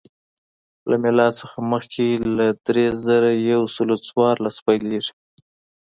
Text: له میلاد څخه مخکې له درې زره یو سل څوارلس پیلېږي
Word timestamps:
له 0.89 0.95
میلاد 1.03 1.33
څخه 1.41 1.57
مخکې 1.71 2.07
له 2.37 2.47
درې 2.67 2.85
زره 3.05 3.29
یو 3.51 3.61
سل 3.75 3.89
څوارلس 4.07 4.55
پیلېږي 4.65 5.13